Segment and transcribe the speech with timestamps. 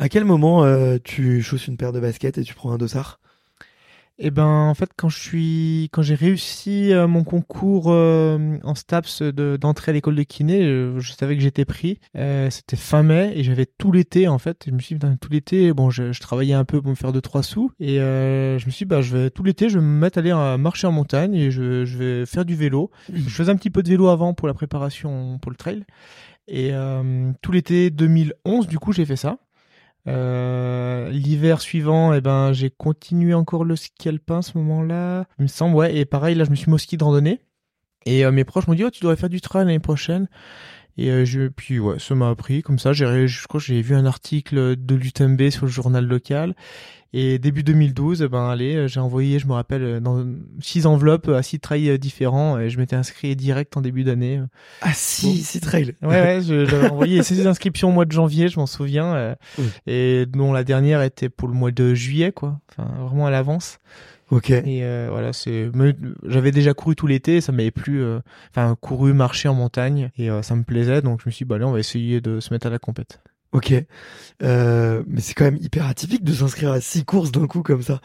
[0.00, 3.20] À quel moment euh, tu chausses une paire de baskets et tu prends un dossard?
[4.18, 8.74] Eh ben, en fait, quand je suis, quand j'ai réussi euh, mon concours euh, en
[8.74, 11.98] STAPS de- d'entrée à l'école de kiné, je savais que j'étais pris.
[12.14, 14.64] C'était fin mai et j'avais tout l'été en fait.
[14.68, 16.96] Je me suis dit, putain, tout l'été, bon, je, je travaillais un peu pour me
[16.96, 19.78] faire deux trois sous et je me suis, dit, bah, je vais tout l'été, je
[19.78, 22.90] vais me mettre à aller marcher en montagne et je, je vais faire du vélo.
[23.12, 25.84] Je faisais un petit peu de vélo avant pour la préparation pour le trail
[26.48, 26.72] et
[27.42, 29.38] tout l'été 2011, du coup, j'ai fait ça.
[30.08, 35.26] Euh, L'hiver suivant, eh ben, j'ai continué encore le ski alpin à ce moment-là.
[35.38, 35.96] Il me semble, ouais.
[35.96, 37.40] Et pareil, là, je me suis mis de randonnée.
[38.06, 40.28] Et euh, mes proches m'ont dit, oh, tu devrais faire du trail l'année prochaine.
[40.96, 42.92] Et euh, je, puis ouais, ça m'a appris comme ça.
[42.92, 46.54] J'ai, je crois j'ai vu un article de l'UTMB sur le journal local.
[47.12, 50.24] Et début 2012, eh ben allez, euh, j'ai envoyé, je me rappelle, euh, dans
[50.60, 52.58] six enveloppes à six trails euh, différents.
[52.58, 54.40] Et je m'étais inscrit direct en début d'année.
[54.80, 55.34] Ah si, Bon.
[55.42, 55.94] si trail.
[56.02, 59.14] Ouais, ouais, j'avais envoyé ces inscriptions au mois de janvier, je m'en souviens.
[59.14, 59.64] euh, Oui.
[59.88, 62.60] Et dont la dernière était pour le mois de juillet, quoi.
[62.70, 63.78] Enfin, vraiment à l'avance.
[64.30, 64.50] Ok.
[64.50, 65.68] Et euh, voilà, c'est.
[66.28, 68.00] J'avais déjà couru tout l'été, ça m'avait plu.
[68.00, 68.20] euh,
[68.50, 71.48] Enfin, couru, marché en montagne, et euh, ça me plaisait, donc je me suis dit,
[71.48, 73.20] bah allez, on va essayer de se mettre à la compète.
[73.52, 73.74] Ok.
[74.42, 77.82] Euh, mais c'est quand même hyper atypique de s'inscrire à six courses d'un coup comme
[77.82, 78.00] ça.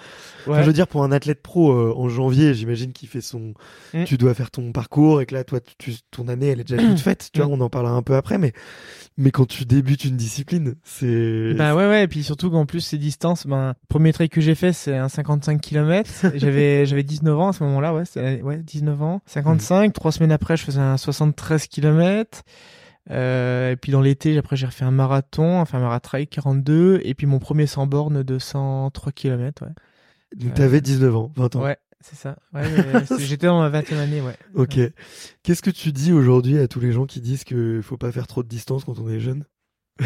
[0.47, 3.53] Enfin, je veux dire, pour un athlète pro euh, en janvier, j'imagine qu'il fait son.
[3.93, 4.03] Mm.
[4.05, 6.81] Tu dois faire ton parcours et que là, toi, tu, ton année, elle est déjà
[6.81, 7.29] toute faite.
[7.31, 8.53] Tu vois, on en parlera un peu après, mais
[9.17, 11.53] mais quand tu débutes une discipline, c'est.
[11.53, 14.55] Bah ouais ouais et puis surtout qu'en plus ces distances ben premier trail que j'ai
[14.55, 19.01] fait c'est un 55 km j'avais j'avais 19 ans à ce moment-là ouais ouais 19
[19.01, 22.43] ans 55 trois semaines après je faisais un 73 km
[23.11, 27.13] euh, et puis dans l'été après j'ai refait un marathon enfin un maratrail 42 et
[27.13, 29.71] puis mon premier sans borne de 103 km ouais.
[30.35, 31.63] Donc t'avais 19 ans, 20 ans.
[31.63, 32.37] ouais c'est ça.
[32.53, 32.63] Ouais,
[33.07, 34.35] c'est- j'étais dans ma 20e année ouais.
[34.53, 34.79] Ok.
[35.43, 38.27] Qu'est-ce que tu dis aujourd'hui à tous les gens qui disent qu'il faut pas faire
[38.27, 39.45] trop de distance quand on est jeune?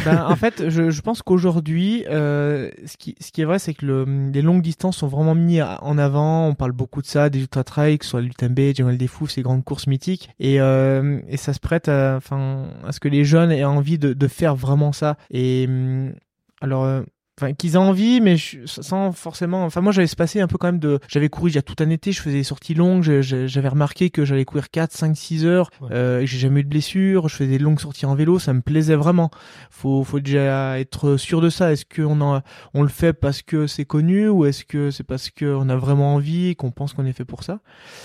[0.06, 3.74] Ben, en fait, je, je pense qu'aujourd'hui, euh, ce, qui, ce qui est vrai, c'est
[3.74, 6.48] que le, les longues distances sont vraiment mis à- en avant.
[6.48, 9.28] On parle beaucoup de ça, des ultra trails, que ce soit l'UTMB, Jungle des Fous,
[9.28, 10.30] ces grandes courses mythiques.
[10.40, 13.98] Et, euh, et ça se prête à, enfin, à ce que les jeunes aient envie
[13.98, 15.18] de, de faire vraiment ça.
[15.32, 16.14] Et hum,
[16.62, 17.04] alors.
[17.44, 19.64] Euh, Enfin, qu'ils aient envie, mais je- sans forcément.
[19.64, 21.00] Enfin, moi, j'avais ce passé un peu quand même de.
[21.08, 24.10] J'avais couru il y a tout un été, je faisais des sorties longues, j'avais remarqué
[24.10, 25.90] que j'allais courir 4, 5, 6 heures, Ouais.
[25.92, 28.62] euh, j'ai jamais eu de blessure, je faisais des longues sorties en vélo, ça me
[28.62, 29.30] plaisait vraiment
[29.70, 31.72] faut faut déjà être sûr de ça.
[31.72, 32.42] Est-ce qu'on en
[32.74, 35.76] on le fait parce que c'est connu ou est-ce que c'est parce que on a
[35.78, 37.60] vraiment envie, qu'on pense qu'on est fait pour ça?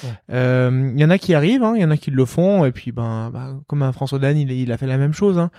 [0.05, 0.11] Ouais.
[0.33, 2.65] Euh, Il y en a qui arrivent, hein, il y en a qui le font
[2.65, 5.39] et puis ben, bah, comme un François Dan, il, il a fait la même chose.
[5.39, 5.51] Hein.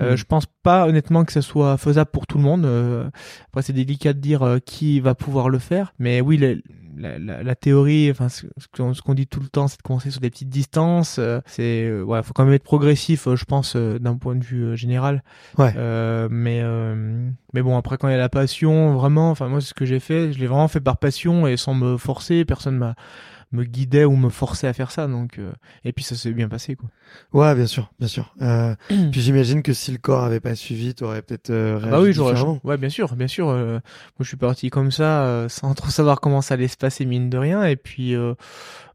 [0.00, 0.16] Euh, Mhm.
[0.16, 2.64] Je pense pas honnêtement que ça soit faisable pour tout le monde.
[3.48, 6.36] Après c'est délicat de dire euh, qui va pouvoir le faire, mais oui.
[6.38, 6.54] la-
[6.98, 9.82] la, la, la théorie, enfin ce, qu'on ce qu'on dit tout le temps, c'est de
[9.82, 11.18] commencer sur des petites distances.
[11.18, 14.34] euh, c'est euh, ouais, faut quand même être progressif, euh, je pense, euh, d'un point
[14.34, 15.22] de vue euh, général.
[15.58, 15.74] Ouais.
[15.76, 19.60] Euh, mais euh, mais bon après quand il y a la passion vraiment enfin moi
[19.60, 22.46] c'est ce que j'ai fait je l'ai vraiment fait par passion et sans me forcer
[22.46, 22.94] personne m'a
[23.56, 25.52] me guidait ou me forçait à faire ça donc euh,
[25.84, 26.88] et puis ça s'est bien passé quoi
[27.32, 28.34] Ouais, bien sûr, bien sûr.
[28.42, 32.00] Euh, puis j'imagine que si le corps avait pas suivi, t'aurais peut-être euh, réagi bah
[32.00, 33.80] oui j'aurais ouais bien sûr bien sûr euh, moi
[34.20, 37.30] je suis parti comme ça euh, sans trop savoir comment ça allait se passer mine
[37.30, 38.34] de rien et puis euh,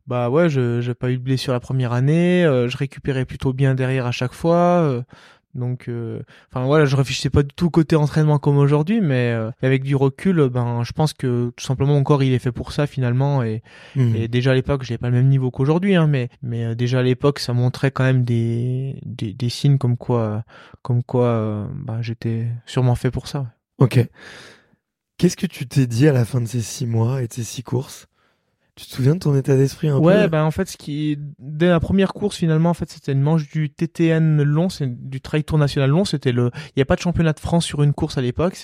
[0.07, 3.53] bah ouais je j'ai pas eu de blessure la première année euh, je récupérais plutôt
[3.53, 5.01] bien derrière à chaque fois euh,
[5.53, 9.51] donc euh, enfin voilà je réfléchissais pas du tout côté entraînement comme aujourd'hui mais euh,
[9.61, 12.71] avec du recul ben je pense que tout simplement mon corps il est fait pour
[12.71, 13.61] ça finalement et,
[14.15, 16.99] et déjà à l'époque j'avais pas le même niveau qu'aujourd'hui hein, mais mais euh, déjà
[16.99, 20.43] à l'époque ça montrait quand même des des, des signes comme quoi
[20.81, 23.53] comme quoi bah, j'étais sûrement fait pour ça.
[23.77, 23.99] Ok.
[25.17, 27.43] Qu'est-ce que tu t'es dit à la fin de ces six mois et de ces
[27.43, 28.07] six courses?
[28.75, 30.29] Tu te souviens de ton état d'esprit un Ouais, peu?
[30.29, 33.49] ben en fait, ce qui dès la première course finalement, en fait, c'était une manche
[33.49, 36.05] du TTN long, c'est du Trail Tour National long.
[36.05, 38.57] C'était le, il y a pas de championnat de France sur une course à l'époque.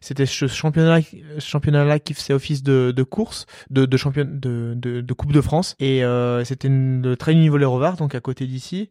[0.00, 4.72] C'était ce championnat, ce championnat-là qui faisait office de, de course, de, de champion, de,
[4.76, 5.76] de, de Coupe de France.
[5.78, 8.88] Et euh, c'était le Trail Niveau Rovard, donc à côté d'ici.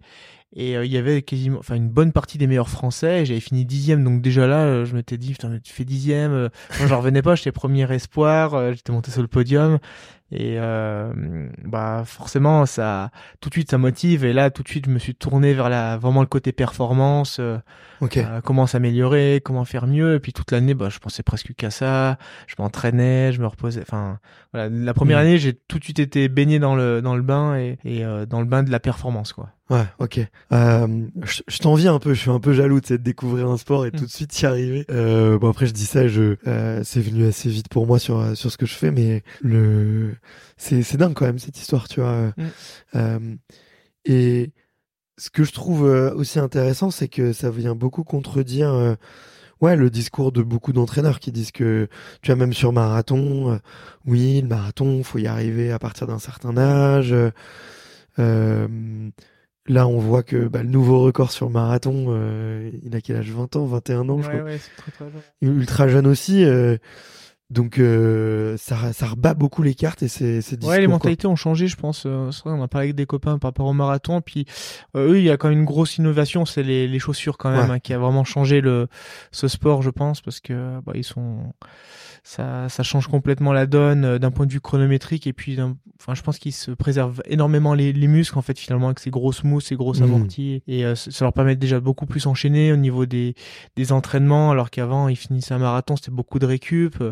[0.55, 3.23] Et il y avait quasiment, enfin une bonne partie des meilleurs Français.
[3.25, 6.31] J'avais fini dixième, donc déjà là, je m'étais dit, putain, mais tu fais dixième.
[6.31, 7.35] Moi, j'en revenais pas.
[7.35, 8.73] J'étais premier espoir.
[8.73, 9.77] J'étais monté sur le podium.
[10.31, 11.11] Et euh,
[11.63, 13.09] bah forcément, ça
[13.41, 14.25] tout de suite ça motive.
[14.25, 17.37] Et là, tout de suite, je me suis tourné vers la vraiment le côté performance.
[17.39, 17.57] Euh,
[18.01, 20.15] euh, comment s'améliorer, comment faire mieux.
[20.15, 22.17] Et puis toute l'année, bah je pensais presque qu'à ça.
[22.47, 23.81] Je m'entraînais, je me reposais.
[23.81, 24.19] Enfin
[24.53, 25.21] voilà, la première mm.
[25.21, 28.25] année, j'ai tout de suite été baigné dans le dans le bain et, et euh,
[28.25, 29.49] dans le bain de la performance quoi.
[29.69, 30.19] Ouais, ok.
[30.51, 33.85] Euh, je, je t'envie un peu, je suis un peu jaloux de découvrir un sport
[33.85, 33.99] et mm.
[33.99, 34.85] tout de suite y arriver.
[34.89, 38.35] Euh, bon après je dis ça, je euh, c'est venu assez vite pour moi sur
[38.35, 40.15] sur ce que je fais, mais le
[40.57, 42.29] c'est c'est dingue quand même cette histoire, tu vois.
[42.29, 42.33] Mm.
[42.95, 43.35] Euh,
[44.05, 44.51] et
[45.17, 48.73] ce que je trouve euh, aussi intéressant, c'est que ça vient beaucoup contredire.
[48.73, 48.95] Euh,
[49.61, 51.89] ouais, le discours de beaucoup d'entraîneurs qui disent que,
[52.23, 53.59] tu as même sur marathon,
[54.05, 57.13] oui, le marathon, faut y arriver à partir d'un certain âge.
[58.19, 58.67] Euh,
[59.69, 63.29] Là, on voit que bah, le nouveau record sur marathon, euh, il a quel âge?
[63.29, 64.41] 20 ans, 21 ans, je crois.
[64.41, 65.21] Ouais, très, très jeune.
[65.59, 66.43] Ultra jeune aussi.
[66.43, 66.77] Euh,
[67.49, 71.35] donc euh, ça, ça rebat beaucoup les cartes et c'est c'est Ouais, les mentalités ont
[71.35, 72.05] changé, je pense.
[72.05, 74.45] Euh, vrai, on a parlé avec des copains par rapport au marathon, puis
[74.95, 77.49] euh, eux, il y a quand même une grosse innovation, c'est les, les chaussures quand
[77.49, 78.87] même, hein, qui a vraiment changé le
[79.31, 81.53] ce sport, je pense, parce que bah, ils sont
[82.23, 85.57] ça, ça change complètement la donne euh, d'un point de vue chronométrique et puis
[85.99, 89.09] enfin je pense qu'ils se préservent énormément les, les, muscles en fait finalement avec ces
[89.09, 90.03] grosses mousses ces grosses mmh.
[90.03, 93.35] amortis et euh, ça leur permet déjà beaucoup plus enchaîner au niveau des,
[93.75, 97.03] des entraînements alors qu'avant ils finissaient un marathon c'était beaucoup de récup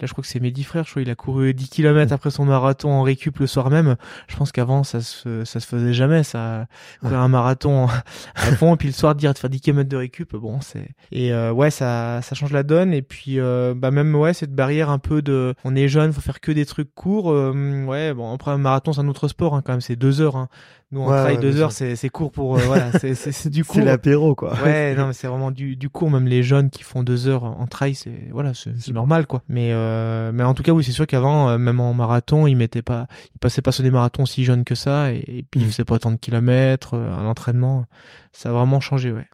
[0.00, 2.30] là je crois que c'est Mehdi Frère je crois il a couru 10 km après
[2.30, 3.96] son marathon en récup le soir même.
[4.28, 6.66] Je pense qu'avant ça se ça se faisait jamais ça.
[7.00, 7.86] Courir un marathon
[8.34, 10.88] à fond et puis le soir dire de faire 10 km de récup bon c'est
[11.12, 13.38] et ouais ça ça change la donne et puis
[13.76, 16.66] bah même ouais cette barrière un peu de on est jeune faut faire que des
[16.66, 19.80] trucs courts euh, ouais bon après un marathon c'est un autre sport hein, quand même
[19.80, 20.48] c'est deux heures hein.
[20.92, 23.76] nous on travaille deux heures c'est c'est court pour euh, voilà c'est c'est du court.
[23.76, 24.54] c'est l'apéro quoi.
[24.62, 27.44] Ouais non mais c'est vraiment du du court même les jeunes qui font deux heures
[27.44, 29.42] en trail c'est voilà c'est normal quoi.
[29.48, 32.82] Mais euh, mais en tout cas oui c'est sûr qu'avant même en marathon ils mettaient
[32.82, 35.70] pas ils passaient pas sur des marathons si jeunes que ça et, puis ils mm.
[35.70, 37.84] faisaient pas tant de kilomètres un entraînement
[38.32, 39.28] ça a vraiment changé ouais.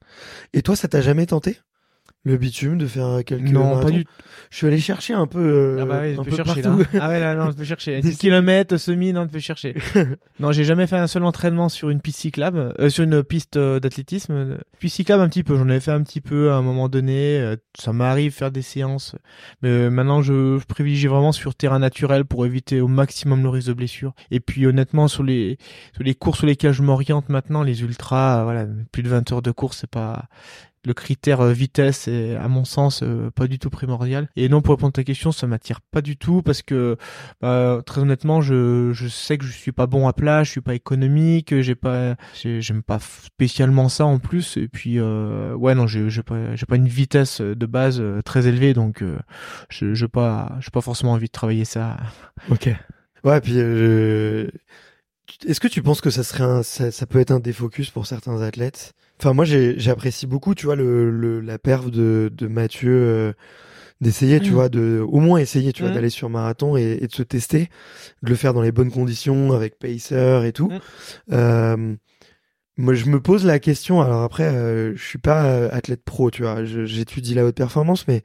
[0.53, 1.59] Et toi ça t'a jamais tenté?
[2.25, 4.05] Le bitume de faire quelques non pas du
[4.53, 6.79] je suis allé chercher un peu euh, ah bah oui, un peu chercher, partout.
[6.81, 6.87] Là.
[7.01, 8.01] ah ouais là non je peux chercher.
[8.03, 9.75] 10 km semi non tu peux chercher.
[10.41, 13.57] Non j'ai jamais fait un seul entraînement sur une piste cyclable euh, sur une piste
[13.57, 14.59] euh, d'athlétisme.
[14.79, 17.39] Piste cyclable un petit peu j'en avais fait un petit peu à un moment donné
[17.39, 19.17] euh, ça m'arrive faire des séances.
[19.63, 23.69] Mais maintenant je, je, privilégie vraiment sur terrain naturel pour éviter au maximum le risque
[23.69, 24.13] de blessure.
[24.31, 25.57] Et puis honnêtement sur les
[25.95, 29.43] sur les courses sur lesquelles je m'oriente maintenant les ultras voilà plus de 20 heures
[29.43, 30.29] de course c'est pas
[30.85, 34.29] le critère euh, vitesse est à mon sens euh, pas du tout primordial.
[34.37, 36.97] Et non pour répondre à ta question ça m'attire pas du tout parce que
[37.41, 40.61] bah, très honnêtement je, je sais que je suis pas bon à plat je suis
[40.61, 44.57] pas économique j'ai pas j'aime pas spécialement ça en plus.
[44.57, 48.75] Et puis euh, ouais non j'ai pas j'ai pas une vitesse de base très élevée.
[48.75, 49.05] Donc
[49.69, 51.97] je je pas j'ai pas forcément envie de travailler ça.
[52.51, 52.69] Ok.
[53.25, 53.59] Ouais puis
[55.47, 58.07] est-ce que tu penses que ça serait un, ça, ça peut être un défocus pour
[58.07, 58.93] certains athlètes?
[59.23, 63.33] Enfin, moi, j'apprécie beaucoup, tu vois, le, la perf de, de Mathieu, euh,
[64.01, 64.55] d'essayer, tu mmh.
[64.55, 65.95] vois, de au moins essayer, tu vois, mmh.
[65.95, 67.69] d'aller sur marathon et, et, de se tester,
[68.25, 70.71] de le faire dans les bonnes conditions avec pacer et tout.
[70.71, 70.81] Mmh.
[71.35, 71.95] Euh,
[72.77, 74.01] moi, je me pose la question.
[74.01, 76.65] Alors après, euh, je suis pas euh, athlète pro, tu vois.
[76.65, 78.25] J'étudie la haute performance, mais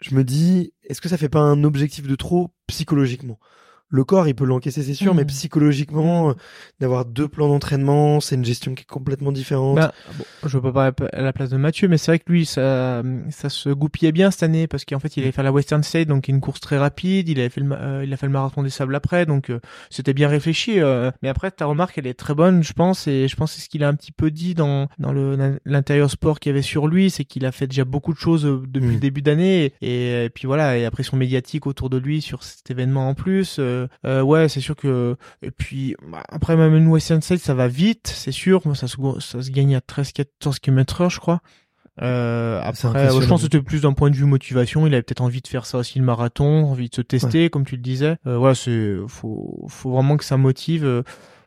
[0.00, 3.40] je me dis, est-ce que ça fait pas un objectif de trop psychologiquement?
[3.90, 5.28] Le corps, il peut l'encaisser, c'est sûr, mais mmh.
[5.28, 6.34] psychologiquement, mmh.
[6.80, 9.76] d'avoir deux plans d'entraînement, c'est une gestion qui est complètement différente.
[9.76, 12.44] Bah, bon, je peux pas à la place de Mathieu, mais c'est vrai que lui,
[12.44, 15.82] ça, ça se goupillait bien cette année parce qu'en fait, il avait fait la Western
[15.82, 17.28] State, donc une course très rapide.
[17.28, 19.60] Il avait fait le, euh, il a fait le marathon des sables après, donc euh,
[19.90, 20.80] c'était bien réfléchi.
[20.80, 21.10] Euh.
[21.22, 23.64] mais après, ta remarque, elle est très bonne, je pense, et je pense que c'est
[23.64, 26.62] ce qu'il a un petit peu dit dans dans le l'intérieur sport qu'il y avait
[26.62, 28.92] sur lui, c'est qu'il a fait déjà beaucoup de choses depuis mmh.
[28.92, 32.42] le début d'année, et, et, puis voilà, et après son médiatique autour de lui sur
[32.42, 33.58] cet événement en plus.
[34.06, 37.68] Euh, ouais, c'est sûr que et puis bah, après même une Western Side ça va
[37.68, 41.40] vite, c'est sûr, ça se ça se gagne à 13 14 km/h je crois.
[42.02, 44.86] Euh, après, je pense que c'était plus d'un point de vue motivation.
[44.86, 47.64] Il avait peut-être envie de faire ça aussi le marathon, envie de se tester, comme
[47.64, 48.16] tu le disais.
[48.26, 50.84] Euh, voilà, c'est faut faut vraiment que ça motive.
[50.84, 51.02] Euh,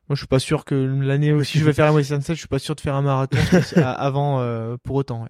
[0.10, 2.40] moi, je suis pas sûr que l'année aussi je vais faire un Western Side, je
[2.40, 3.38] suis pas sûr de faire un marathon
[3.76, 5.24] avant euh, pour autant.
[5.24, 5.30] Ouais.